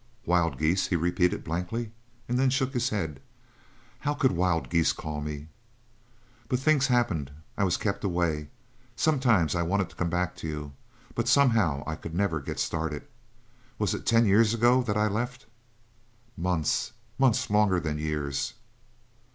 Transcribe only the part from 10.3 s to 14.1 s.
to you, but somehow I could never get started. Was it